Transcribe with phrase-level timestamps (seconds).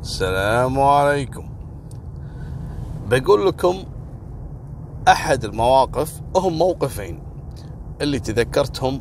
[0.00, 1.48] السلام عليكم.
[3.08, 3.84] بقول لكم
[5.08, 7.22] أحد المواقف هم موقفين
[8.00, 9.00] اللي تذكرتهم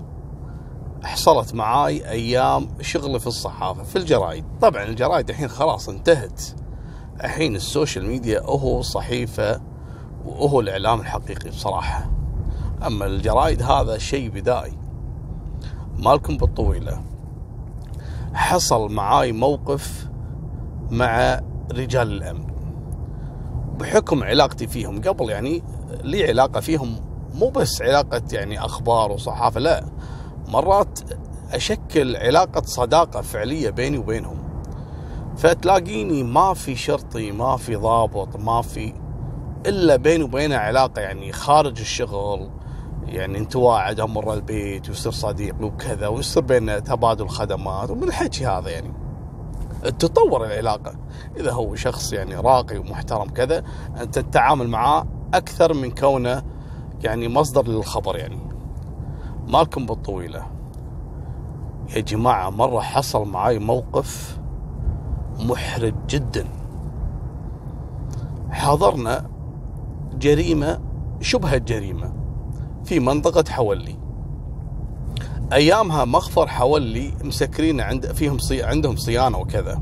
[1.04, 4.46] حصلت معاي أيام شغلي في الصحافة في الجرايد.
[4.62, 6.41] طبعا الجرايد الحين خلاص انتهت.
[7.23, 9.61] الحين ال social media هو صحيفة
[10.25, 12.11] وهو الإعلام الحقيقي بصراحة.
[12.86, 14.77] أما الجرايد هذا شيء بدائي
[15.98, 17.02] مالكم بالطويلة.
[18.34, 20.07] حصل معاي موقف
[20.91, 21.41] مع
[21.71, 22.47] رجال الأمن.
[23.79, 25.64] بحكم علاقتي فيهم قبل يعني
[26.04, 26.95] لي علاقة فيهم
[27.33, 29.86] مو بس علاقة يعني أخبار وصحافة لا.
[30.47, 31.00] مرات
[31.51, 34.38] أشكل علاقة صداقة فعلية بيني وبينهم.
[35.38, 38.94] فتلاقيني ما في شرطي ما في ضابط ما في
[39.66, 42.50] إلا بيني وبينه علاقة يعني خارج الشغل
[43.06, 48.69] يعني انتواء عاد أمر البيت ويصير صديق وكذا ويصير بيننا تبادل خدمات ومن الحكي هذا
[48.69, 49.06] يعني.
[49.89, 50.95] تطور العلاقة.
[51.38, 53.64] إذا هو شخص يعني راقي ومحترم كذا
[54.02, 56.44] أنت تتعامل معاه أكثر من كونه
[57.03, 58.39] يعني مصدر للخبر يعني.
[59.47, 60.45] مالكم بالطويلة.
[61.95, 64.39] يا جماعة مرة حصل معاي موقف
[65.39, 66.45] محرج جدا.
[68.50, 69.30] حضرنا
[70.14, 70.80] جريمة
[71.22, 72.14] شبه جريمة
[72.86, 74.06] في منطقة حولي.
[75.53, 79.81] أيامها مخفر حولي مسكرين عند فيهم صي عندهم صيانة وكذا.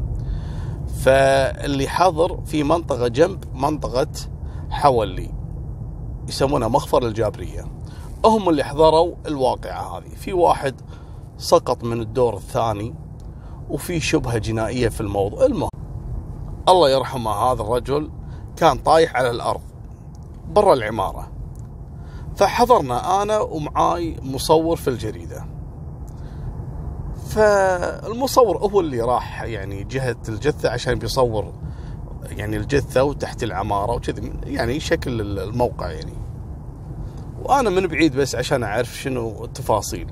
[0.99, 4.07] فاللي حضر في منطقة جنب منطقة
[4.69, 5.33] حولي
[6.27, 7.65] يسمونها مخفر الجابرية.
[8.25, 10.15] هم اللي حضروا الواقعة هذه.
[10.15, 10.81] في واحد
[11.37, 12.95] سقط من الدور الثاني
[13.69, 15.45] وفي شبهة جنائية في الموضوع.
[15.45, 15.69] المهم
[16.69, 18.11] الله يرحمه هذا الرجل
[18.55, 19.61] كان طايح على الأرض
[20.47, 21.31] برا العمارة.
[22.35, 25.54] فحضرنا أنا ومعاي مصور في الجريدة.
[27.35, 31.53] فالمصور هو اللي راح يعني جهة الجثة عشان بيصور
[32.29, 36.13] يعني الجثة وتحت العمارة وكذا يعني شكل الموقع يعني.
[37.41, 40.07] وأنا من بعيد بس عشان أعرف شنو التفاصيل.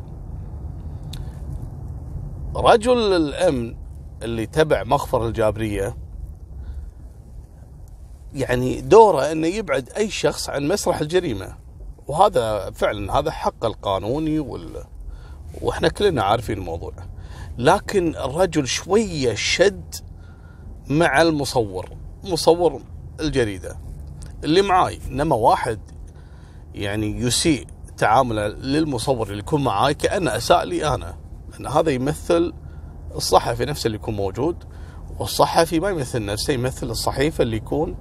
[2.55, 3.75] رجل الأمن
[4.23, 5.97] اللي تبع مخفر الجابرية
[8.33, 11.55] يعني دوره أنه يبعد أي شخص عن مسرح الجريمة.
[12.07, 14.83] وهذا فعلا هذا حق القانوني وال
[15.61, 16.93] وإحنا كلنا عارفين الموضوع.
[17.57, 19.95] لكن الرجل شوية شد
[20.87, 21.89] مع المصور
[22.23, 22.81] مصور
[23.19, 23.77] الجريدة.
[24.43, 25.79] اللي معاي انما واحد
[26.73, 31.15] يعني يسيء تعامله للمصور اللي يكون معاي كأنه أساء لي أنا.
[31.51, 32.53] لأن هذا يمثل
[33.15, 34.63] الصحفي نفسه اللي يكون موجود
[35.19, 37.95] والصحفي ما يمثل نفسه يمثل الصحيفة اللي يكون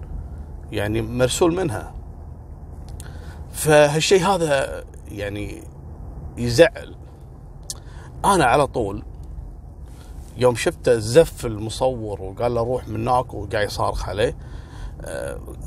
[0.72, 1.94] يعني مرسول منها.
[3.52, 5.62] فهالشيء هذا يعني
[6.36, 6.96] يزعل.
[8.24, 9.04] أنا على طول
[10.36, 14.36] يوم شفته زف المصور وقال له روح من هناك وقاعد يصارخ عليه.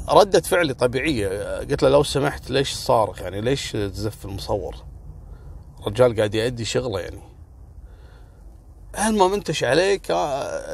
[0.09, 1.59] ردة فعلي طبيعية.
[1.59, 4.75] قلت له لو سمحت ليش صارخ يعني ليش تزف المصور؟
[5.79, 7.21] الرجال قاعد يأدي شغله يعني.
[9.07, 10.09] المهم انتش عليك.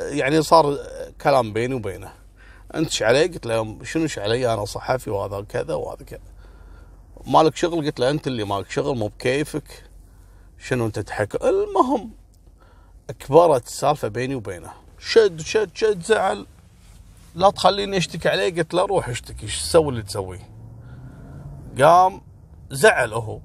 [0.09, 0.77] يعني صار
[1.21, 2.13] كلام بيني وبينه.
[2.75, 6.19] انتش علي قلت له شنوش علي؟ أنا صحفي وهذا كذا وهذا كذا.
[7.27, 9.83] مالك شغل؟ قلت له أنت اللي مالك شغل مو بكيفك.
[10.57, 12.20] شنو أنت تحكي المهم
[13.19, 14.71] كبرت السالفة بيني وبينه.
[14.99, 16.45] شد شد شد زعل.
[17.35, 18.55] لا تخليني اشتكي عليه.
[18.55, 20.49] قلت له روح اشتكي إيش تسوي اللي تسويه؟
[21.79, 22.21] قام
[22.71, 23.39] زعل هو.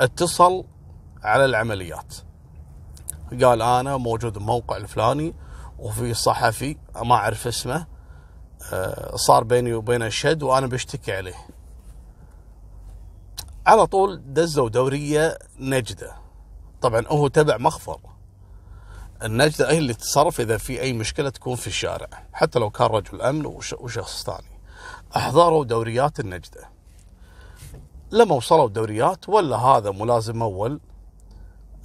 [0.00, 0.64] اتصل
[1.22, 2.14] على العمليات.
[3.44, 5.34] قال أنا موجود بموقع الفلاني
[5.78, 7.86] وفي صحفي ما أعرف اسمه.
[9.14, 11.46] صار بيني وبينه الشد وأنا بشتكي عليه.
[13.66, 16.27] على طول دزوا دورية نجدة.
[16.82, 18.00] طبعا هو تبع مخفر
[19.22, 23.22] النجدة هي اللي تتصرف إذا في أي مشكلة تكون في الشارع حتى لو كان رجل
[23.22, 23.46] أمن
[23.78, 24.60] وشخص ثاني.
[25.16, 26.68] أحضروا دوريات النجدة.
[28.10, 30.80] لما وصلوا الدوريات ولا هذا ملازم أول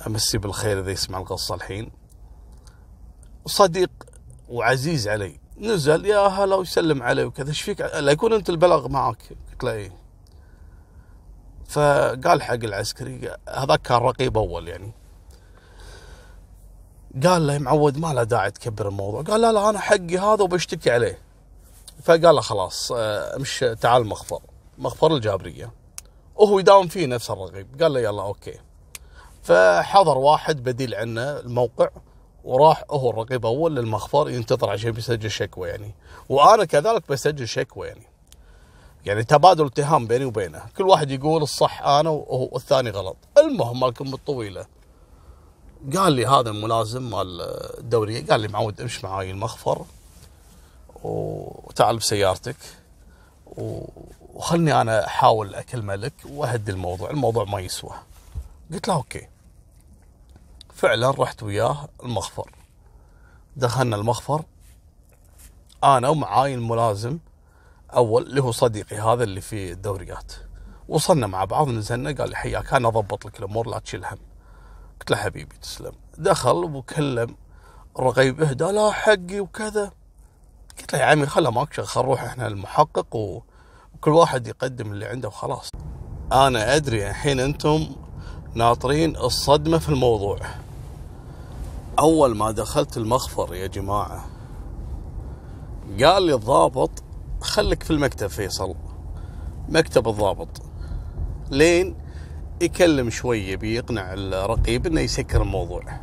[0.07, 1.91] أمسي بالخير إذا يسمع القصة الحين.
[3.45, 3.91] صديق
[4.49, 9.37] وعزيز علي نزل يا هلا ويسلم علي وكذا إيش فيك؟ لا يكون أنت البلاغ معك.
[9.51, 10.02] قلت له إيه.
[11.67, 14.91] فقال حق العسكري هذاك كان رقيب أول يعني.
[17.23, 19.21] قال له معود ما له داعي تكبر الموضوع.
[19.21, 21.19] قال لا لا أنا حقي هذا وبشتكي عليه.
[22.03, 24.39] فقال له خلاص امش تعال مخفر
[24.77, 25.71] مخفر الجابرية.
[26.35, 27.81] وهو يداوم فيه نفس الرقيب.
[27.81, 28.59] قال له يلا أوكي.
[29.43, 31.89] فحضر واحد بديل عنه الموقع
[32.43, 35.95] وراح هو الرقيب أول للمخفر ينتظر عشان بيسجل شكوى يعني.
[36.29, 38.07] وأنا كذلك بسجل شكوى يعني.
[39.05, 40.61] يعني تبادل اتهام بيني وبينه.
[40.77, 43.17] كل واحد يقول الصح أنا وهو الثاني غلط.
[43.37, 44.65] المهم مالكم الطويله
[45.95, 47.41] قال لي هذا الملازم مال
[47.79, 49.85] الدوريه قال لي معود امش معاي المخفر
[51.03, 52.55] وتعال بسيارتك
[53.45, 57.09] وخلني أنا أحاول اكلمه لك وأهدي الموضوع.
[57.09, 57.91] الموضوع ما يسوى.
[58.73, 59.27] قلت له أوكي.
[60.75, 62.51] فعلا رحت وياه المخفر.
[63.55, 64.43] دخلنا المخفر.
[65.83, 67.17] أنا ومعاي الملازم
[67.95, 70.33] أول اللي هو صديقي هذا اللي في الدوريات.
[70.89, 74.17] وصلنا مع بعض نزلنا قال لي حياك أنا أضبط لك الأمور لا تشيل هم.
[74.99, 75.91] قلت له حبيبي تسلم.
[76.17, 77.35] دخل وكلم
[77.99, 79.91] الرقيب إهدى لا حقي وكذا.
[80.79, 85.27] قلت له يا عمي خله ماك خل نروح إحنا المحقق وكل واحد يقدم اللي عنده
[85.27, 85.69] وخلاص.
[86.31, 87.95] أنا أدري الحين أنتم
[88.55, 90.39] ناطرين الصدمة في الموضوع.
[91.99, 94.25] أول ما دخلت المخفر يا جماعة
[96.03, 97.02] قال لي الضابط
[97.53, 98.75] خليك في المكتب فيصل.
[99.69, 100.61] مكتب الضابط.
[101.51, 101.95] لين
[102.61, 105.99] يكلم شوية بيقنع الرقيب إنه يسكر الموضوع.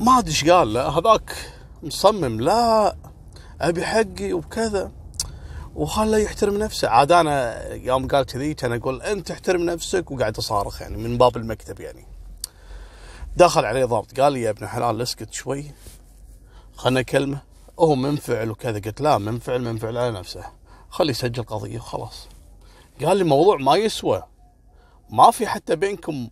[0.00, 1.36] ما أدري إيش قال لا هذاك
[1.82, 2.96] مصمم لا
[3.60, 4.92] أبي حقي وكذا
[5.74, 10.82] وخله يحترم نفسه؟ عاد أنا يوم قال كذي كان أقول أنت احترم نفسك وقاعد أصارخ
[10.82, 12.04] يعني من باب المكتب يعني.
[13.36, 15.64] دخل عليه ضابط قال لي يا ابن حلال اسكت شوي.
[16.76, 18.78] خلنا كلمه هو منفعل وكذا.
[18.78, 20.44] قلت لا منفعل منفعل على نفسه.
[20.90, 22.28] خليه يسجل قضية وخلاص.
[23.04, 24.22] قال لي الموضوع ما يسوى.
[25.10, 26.28] ما في حتى بينكم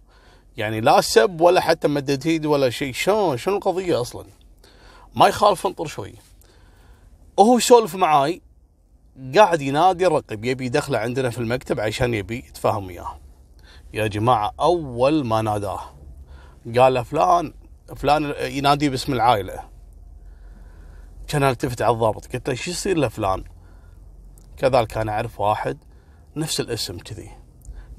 [0.56, 2.92] يعني لا سب ولا حتى مدد ايد ولا شيء.
[2.92, 4.24] شلون شنو القضية أصلا؟
[5.14, 6.14] ما يخالف انطر شوي.
[7.36, 8.42] وهو يسولف معاي
[9.36, 13.18] قاعد ينادي الرقيب يبي يدخله عندنا في المكتب عشان يبي يتفاهم وياه.
[13.92, 15.80] يا جماعة أول ما ناداه
[16.78, 17.52] قال فلان
[17.96, 19.70] فلان ينادي باسم العائلة.
[21.30, 22.26] كان التفت على الضابط.
[22.26, 23.44] قلت له شو يصير لفلان
[24.56, 25.78] كذلك أنا أعرف واحد
[26.36, 27.30] نفس الاسم كذي.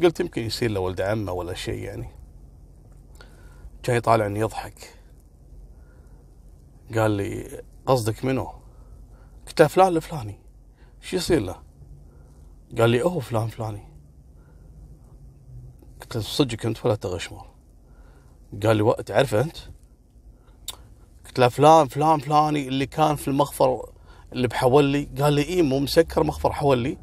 [0.03, 2.09] قلت يمكن يصير له ولد عمه ولا شيء يعني.
[3.83, 4.97] كان يطالعني يضحك.
[6.95, 8.53] قال لي قصدك منو؟
[9.47, 10.39] قلت له فلان الفلاني.
[11.01, 11.63] شو يصير له؟
[12.77, 13.83] قال لي هو فلان فلاني.
[16.01, 17.45] قلت له صدقك أنت ولا تغشمر
[18.63, 19.57] قال لي تعرفه أنت؟
[21.31, 23.89] قلت له فلان فلان فلاني اللي كان في المخفر
[24.33, 26.97] اللي بحولي قال لي إيه مو مسكر مخفر حولي.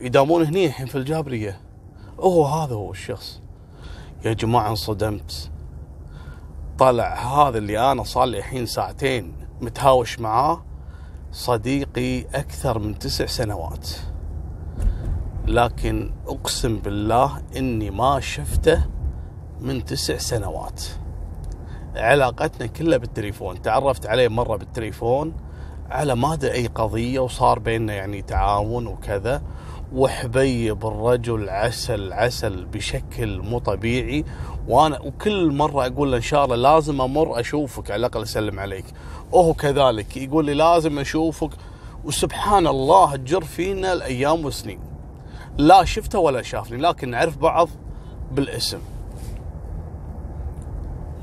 [0.00, 1.60] يدامون هني الحين في الجابرية.
[2.20, 3.40] هو هذا هو الشخص.
[4.24, 5.50] يا جماعة انصدمت.
[6.78, 10.64] طلع هذا اللي أنا صار لي الحين ساعتين متهاوش معاه
[11.32, 13.88] صديقي أكثر من تسع سنوات.
[15.46, 18.86] لكن أقسم بالله إني ما شفته
[19.60, 20.82] من تسع سنوات.
[21.96, 23.62] علاقتنا كلها بالتليفون.
[23.62, 25.32] تعرفت عليه مرة بالتليفون
[25.90, 29.42] على ما أدري أي قضية وصار بيننا يعني تعاون وكذا.
[29.92, 34.24] وحبيب الرجل عسل عسل بشكل مو طبيعي.
[34.68, 38.84] وأنا وكل مرة أقول له إن شاء الله لازم أمر أشوفك على الأقل أسلم عليك.
[39.32, 41.50] وهو كذلك يقول لي لازم أشوفك.
[42.04, 44.80] وسبحان الله تجر فينا الأيام والسنين.
[45.58, 47.68] لا شفته ولا شافني لكن نعرف بعض
[48.32, 48.78] بالاسم.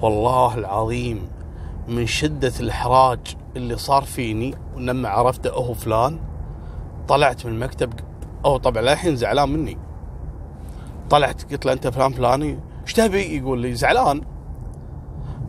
[0.03, 1.27] والله العظيم
[1.87, 3.19] من شدة الإحراج
[3.55, 6.19] اللي صار فيني ولما عرفته هو فلان
[7.07, 7.93] طلعت من المكتب
[8.45, 9.77] هو طبعا للحين زعلان مني.
[11.09, 14.21] طلعت قلت له أنت فلان فلاني؟ إيش تبي؟ يقول لي زعلان.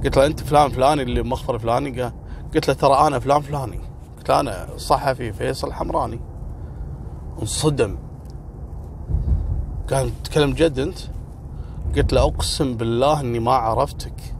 [0.04, 2.12] قلت له أنت فلان فلاني؟ اللي مخفر فلاني؟
[2.54, 3.80] قلت له ترى أنا فلان فلاني.
[4.16, 6.20] قلت له أنا صحفي فيصل حمراني.
[7.42, 7.96] انصدم.
[9.90, 10.98] قال تتكلم جد أنت؟
[11.96, 14.33] قلت له أقسم بالله إني ما عرفتك.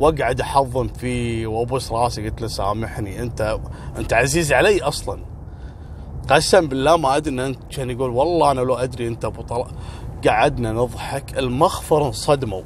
[0.00, 3.58] واقعد احضن فيه وأبوس راسي قلت له سامحني انت
[3.98, 5.20] أنت عزيز علي أصلا.
[6.30, 9.66] قسم بالله ما أدري إن أنت كان يقول والله أنا لو أدري أنت أبو طلال
[10.26, 12.62] قعدنا نضحك المخفر انصدموا.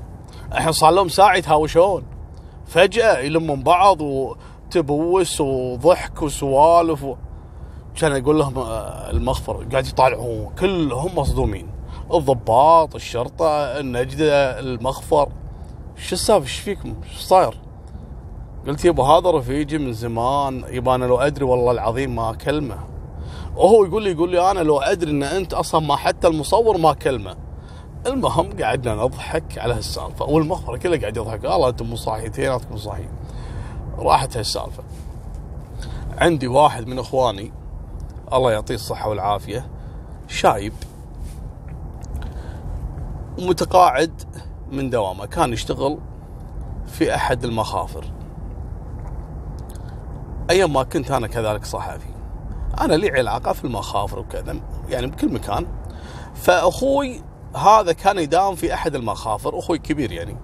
[0.53, 2.03] الحين صار لهم ساعة يتهاوشون.
[2.67, 7.17] فجأة يلمون بعض وتبوس وضحك وسوالف و...
[7.97, 11.69] كان يقول لهم آه، المخفر قاعد يطالعون كلهم مصدومين.
[12.15, 13.49] الضباط الشرطة
[13.81, 15.29] النجدة المخفر.
[15.99, 17.55] شو السالفة؟ إيش فيكم إيش صاير؟
[18.67, 22.79] قلت يبا هذا رفيجي من زمان يبا أنا لو أدري والله العظيم ما اكلمه
[23.57, 26.93] وهو يقول لي يقول لي أنا لو أدري إن أنت أصلا ما حتى المصور ما
[26.93, 27.37] كلمة.
[28.07, 30.25] المهم قعدنا نضحك على هالسالفة.
[30.25, 31.45] والمخبر كله قاعد يضحك.
[31.45, 33.11] والله أنتم مو صاحيين اثنيناتكم صاحيين
[33.99, 34.83] راحت هالسالفة.
[36.19, 37.53] عندي واحد من إخواني
[38.33, 39.67] الله يعطيه الصحة والعافية
[40.29, 40.73] شايب.
[43.39, 44.23] ومتقاعد
[44.73, 45.27] من دوامه.
[45.27, 45.99] كان يشتغل
[46.87, 48.05] في أحد المخافر.
[50.51, 52.09] أيام ما كنت أنا كذلك صحفي
[52.81, 55.67] أنا لي علاقة في المخافر وكذا يعني بكل مكان.
[56.35, 57.23] فأخوي
[57.57, 60.37] هذا كان يداوم في أحد المخافر أخوي كبير يعني.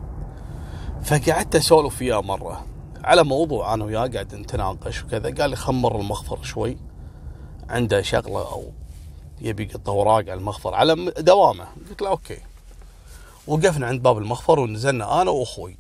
[1.03, 2.65] فقعدت أسولف وياه مرة
[3.05, 5.35] على موضوع أنا وياه قاعد نتناقش وكذا.
[5.35, 6.77] قال لي خمر المخفر شوي
[7.69, 8.65] عنده شغلة أو
[9.41, 11.65] يبي يقط أوراق على المخفر على دوامه.
[11.91, 12.39] قلت له أوكي.
[13.47, 15.79] وقفنا عند باب المخفر ونزلنا أنا وأخوي.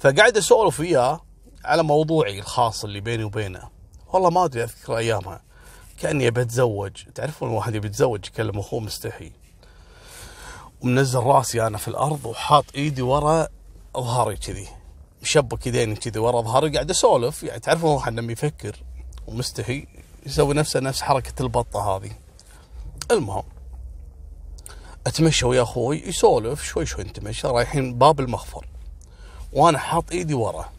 [0.00, 1.20] فقاعد أسولف وياه
[1.64, 3.68] على موضوعي الخاص اللي بيني وبينه.
[4.12, 5.42] والله ما أدري أذكر ايامها
[6.00, 9.32] كأني بتزوج تعرفون الواحد يبي يتزوج؟ يكلم أخوه مستحي.
[10.80, 13.48] ومنزل راسي أنا في الأرض وحاط إيدي ورا
[13.96, 14.68] ظهري كذي.
[15.22, 16.70] مشبك يديني كذي ورا ظهري.
[16.70, 17.42] قاعد أسولف.
[17.42, 18.76] يعني تعرفون الواحد لما يفكر
[19.26, 19.86] ومستحي
[20.26, 22.10] يسوي نفسه نفس حركة البطة هذه.
[23.10, 23.44] المهم
[25.08, 28.66] أتمشى ويا أخوي يسولف شوي شوي نتمشى رايحين باب المخفر
[29.52, 30.72] وأنا حاط إيدي ورا.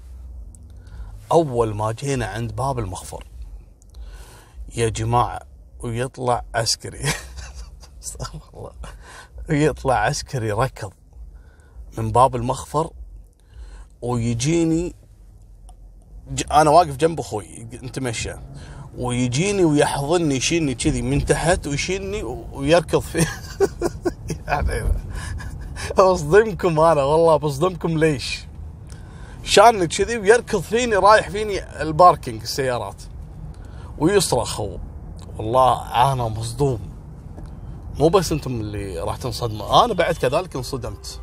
[1.31, 3.24] أول ما جينا عند باب المخفر
[4.75, 5.39] يا جماعة
[5.79, 7.00] ويطلع عسكري.
[8.03, 8.71] استغفر الله.
[9.50, 10.93] ويطلع عسكري ركض
[11.98, 12.91] من باب المخفر
[14.01, 14.95] ويجيني
[16.51, 18.33] أنا واقف جنب أخوي نتمشى.
[18.98, 23.25] ويجيني ويحضني يشيلني كذي من تحت ويشيلني ويركض في
[24.48, 24.83] يعني
[26.00, 28.45] أنا والله بصدمكم ليش؟
[29.43, 33.03] شاني كذي ويركض فيني رايح فيني الباركينج السيارات.
[33.98, 34.77] ويصرخ هو.
[35.38, 35.81] والله
[36.12, 36.79] أنا مصدوم.
[38.00, 41.21] مو بس أنتم اللي راح تنصدموا أنا بعد كذلك انصدمت.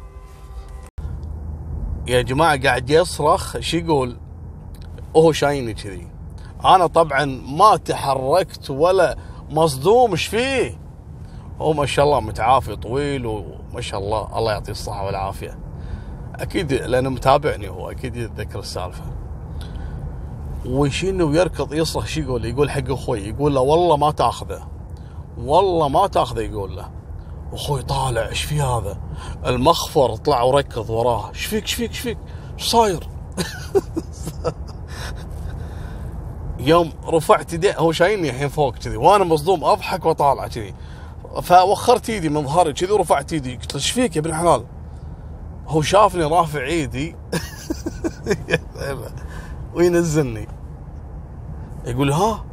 [2.06, 4.16] يا جماعة قاعد يصرخ شو يقول؟
[5.14, 6.08] وهو شايني كذي.
[6.64, 9.16] أنا طبعا ما تحركت ولا
[9.50, 10.85] مصدوم إيش فيه؟
[11.60, 15.58] هو ما شاء الله متعافي طويل وما شاء الله الله يعطيه الصحة والعافية.
[16.34, 19.04] أكيد لأنه متابعني هو أكيد يتذكر السالفة.
[20.66, 24.66] ويشيلني ويركض يصرخ شو يقول؟ يقول حق أخوي يقول له والله ما تأخذه.
[25.38, 26.90] والله ما تأخذه يقول له.
[27.52, 28.98] أخوي طالع إيش في هذا؟
[29.46, 31.28] المخفر طلع وركض وراه.
[31.28, 32.18] إيش فيك إيش فيك إيش فيك؟
[32.58, 33.08] صاير؟
[36.58, 40.74] يوم رفعت يدي هو شايلني الحين فوق كذي وأنا مصدوم أضحك وأطالع كذي.
[41.42, 43.56] فوخرت إيدي من ظهري كذي ورفعت إيدي.
[43.56, 44.66] قلت له إيش فيك يا ابن الحلال
[45.66, 47.16] هو شافني رافع ايدي
[49.74, 50.48] وينزلني.
[51.86, 52.44] يقول ها؟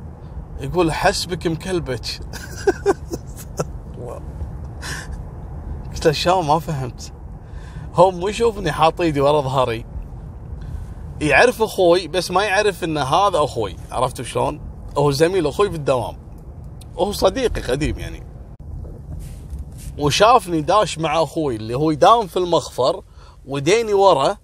[0.59, 2.05] يقول حسبك مكلبك.
[5.93, 7.13] قلت له شلون؟ ما فهمت.
[7.93, 9.85] هو مو يشوفني حاط إيدي ورا ظهري.
[11.21, 13.75] يعرف أخوي بس ما يعرف إن هذا أخوي.
[13.91, 14.59] عرفت شلون؟
[14.97, 16.17] هو زميل أخوي في الدوام.
[16.95, 18.32] وهو صديقي قديم يعني.
[19.97, 23.03] وشافني داش مع أخوي اللي هو يداوم في المخفر
[23.45, 24.37] وديني ورا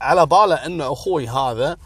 [0.00, 1.76] على باله إن أخوي هذا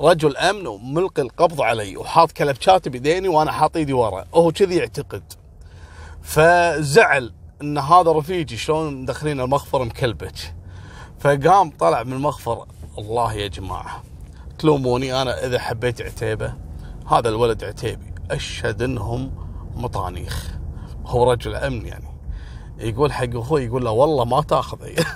[0.00, 5.22] رجل أمن وملقي القبض علي وحاط كلبشات بيديني وأنا حاط إيدي ورا وهو كذي يعتقد.
[6.22, 10.54] فزعل إن هذا رفيجي شلون مدخلين المخفر مكلبك.
[11.18, 12.66] فقام طلع من المخفر
[12.98, 14.02] الله يا جماعة
[14.58, 16.54] تلوموني أنا إذا حبيت عتيبة
[17.06, 19.30] هذا الولد عتيبي أشهد إنهم
[19.76, 20.50] مطانيخ.
[21.06, 22.13] هو رجل أمن يعني.
[22.78, 25.06] يقول حق أخوي يقول له والله ما تاخذه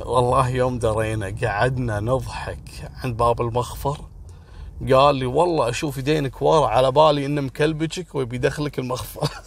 [0.00, 4.00] والله يوم درينا قعدنا نضحك عند باب المخفر
[4.92, 9.28] قال لي والله أشوف يدينك ورا على بالي إنه مكلبجك ويبي يدخلك المخفر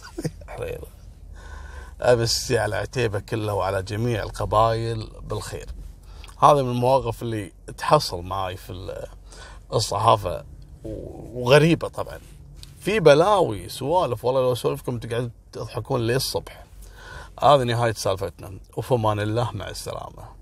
[2.02, 5.66] امسي على عتيبه كله وعلى جميع القبائل بالخير.
[6.42, 9.06] هذا من المواقف اللي تحصل معي في
[9.72, 10.44] الصحافة
[11.34, 12.18] وغريبة طبعا.
[12.88, 16.64] في بلاوي سوالف والله لو اسولفكم تقعدوا تضحكون للصبح.
[17.42, 18.58] هذه نهاية سالفتنا.
[18.76, 20.37] وفمان الله مع السلامة.